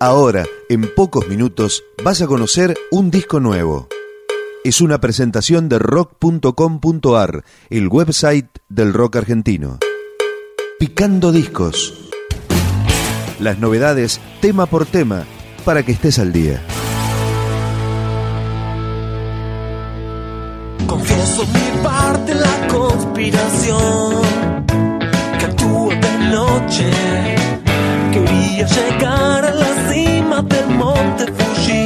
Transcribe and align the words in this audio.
Ahora, 0.00 0.46
en 0.68 0.94
pocos 0.94 1.26
minutos, 1.26 1.82
vas 2.04 2.22
a 2.22 2.28
conocer 2.28 2.78
un 2.92 3.10
disco 3.10 3.40
nuevo. 3.40 3.88
Es 4.62 4.80
una 4.80 5.00
presentación 5.00 5.68
de 5.68 5.80
rock.com.ar, 5.80 7.44
el 7.68 7.88
website 7.88 8.46
del 8.68 8.94
rock 8.94 9.16
argentino. 9.16 9.80
Picando 10.78 11.32
discos. 11.32 12.12
Las 13.40 13.58
novedades 13.58 14.20
tema 14.40 14.66
por 14.66 14.86
tema 14.86 15.24
para 15.64 15.82
que 15.82 15.90
estés 15.90 16.20
al 16.20 16.32
día. 16.32 16.62
Confieso 20.86 21.44
mi 21.46 21.82
parte 21.82 22.34
la 22.36 22.68
conspiración 22.68 24.22
que 25.40 25.44
actúa 25.44 25.94
de 25.96 26.18
noche. 26.30 26.90
Quería 28.12 28.66
llegar 28.66 29.44
a 29.44 29.47
cima 29.98 30.42
del 30.42 30.68
monte 30.82 31.24
Fuji, 31.36 31.84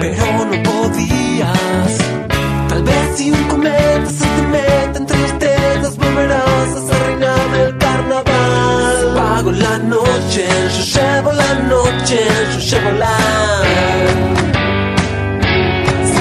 pero 0.00 0.24
no 0.50 0.56
podías. 0.70 1.92
Tal 2.68 2.82
vez 2.88 3.04
si 3.16 3.30
un 3.30 3.44
cometa 3.52 4.10
se 4.18 4.26
te 4.36 4.42
mete 4.54 4.98
entre 5.02 5.18
los 5.22 5.38
dedos, 5.38 5.96
volverás 5.96 6.70
a 6.78 6.80
ser 6.88 7.00
reina 7.06 7.34
del 7.54 7.70
carnaval. 7.84 8.96
Pago 9.16 9.50
la 9.52 9.78
noche, 9.78 10.44
yo 10.76 10.82
llevo 10.94 11.32
la 11.32 11.52
noche, 11.72 12.18
yo 12.52 12.60
llevo 12.70 12.90
la. 13.02 13.16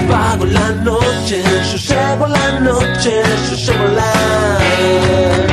Pago 0.10 0.46
la 0.46 0.70
noche, 0.90 1.42
yo 1.70 1.78
llevo 1.90 2.28
la 2.28 2.60
noche, 2.60 3.14
yo 3.50 3.56
llevo 3.66 3.88
la. 3.98 5.53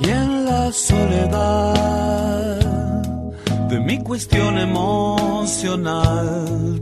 Y 0.00 0.10
en 0.10 0.44
la 0.44 0.72
soledad 0.72 1.74
de 3.68 3.80
mi 3.80 3.98
cuestión 4.02 4.58
emocional 4.58 6.36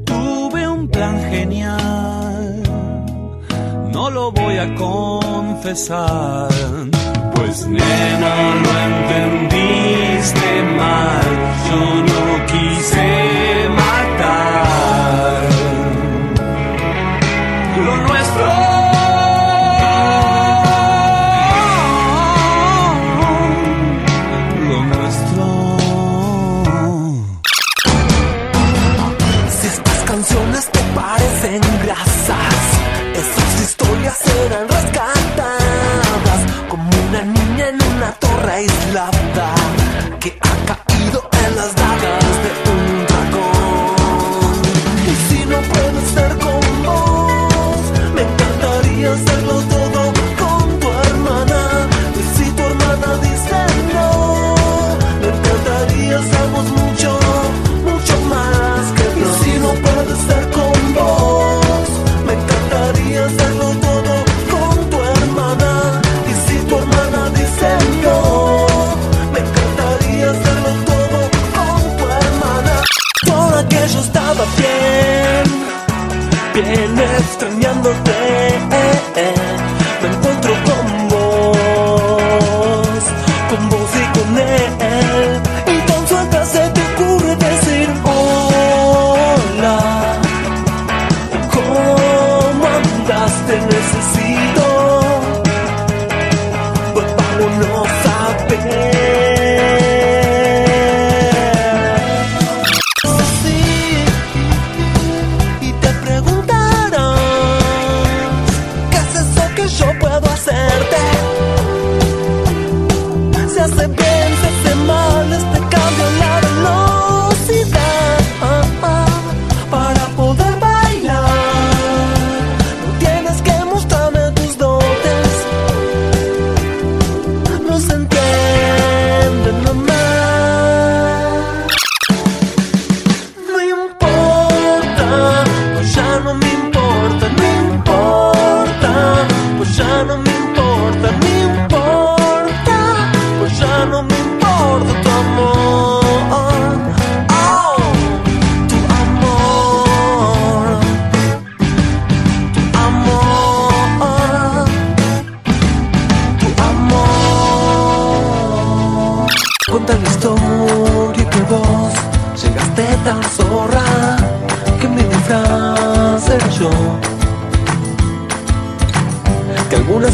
tuve 0.04 0.68
un 0.68 0.88
plan 0.88 1.18
genial. 1.30 2.62
No 3.92 4.10
lo 4.10 4.30
voy 4.32 4.58
a 4.58 4.74
confesar 4.74 6.48
pues 7.36 7.66
nena, 7.66 8.54
lo 8.62 8.70
entendí. 8.80 10.15
que 73.64 73.88
yo 73.88 74.00
estaba 74.00 74.44
bien, 74.58 75.44
bien 76.54 76.98
extrañándote. 77.18 78.75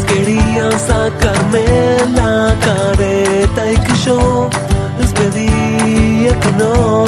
Querían 0.05 0.71
sacarme 0.71 1.65
la 2.13 2.55
careta 2.63 3.71
y 3.71 3.77
que 3.77 3.95
yo 4.05 4.49
les 4.99 5.11
pedía 5.13 6.39
que 6.39 6.51
no. 6.59 7.05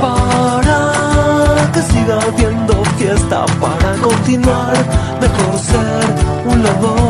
Para 0.00 1.72
que 1.72 1.82
siga 1.82 2.20
habiendo 2.20 2.84
fiesta, 2.98 3.46
para 3.60 3.92
continuar, 4.02 4.74
mejor 5.20 5.58
ser 5.58 6.52
un 6.52 6.62
lobo. 6.62 7.09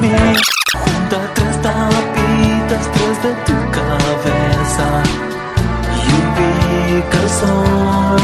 Mí. 0.00 0.12
Tres 1.08 1.62
tapitas, 1.62 2.84
tres 2.94 3.22
de 3.22 3.32
tu 3.46 3.56
cabeza 3.70 4.88
y 5.96 6.08
ubica 6.22 7.18
el 7.22 7.30
sol. 7.40 8.20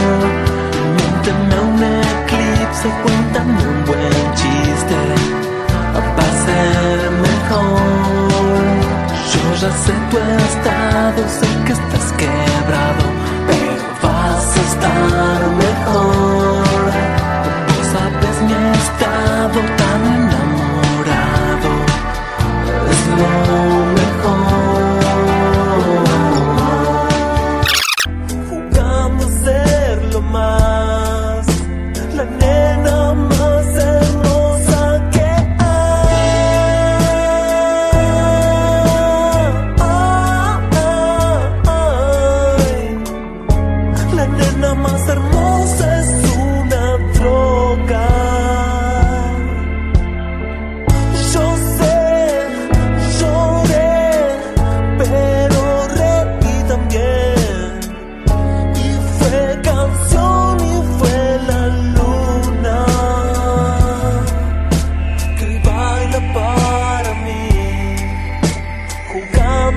Miénteme 0.96 1.56
un 1.70 1.82
eclipse, 1.82 2.88
cuéntame 3.02 3.60
un 3.72 3.84
buen 3.84 4.34
chiste 4.34 5.00
para 6.16 6.32
ser 6.44 6.98
mejor. 7.28 7.80
Yo 9.32 9.44
ya 9.60 9.72
sé 9.84 9.92
tu 10.10 10.19
estado, 10.19 11.22
sé 11.28 11.48
que 11.66 11.72
estás 11.72 12.12
quebrado, 12.12 13.04
pero 13.46 13.82
vas 14.02 14.56
a 14.56 14.60
estar 14.60 15.40
mejor. 15.62 16.42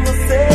você. 0.04 0.55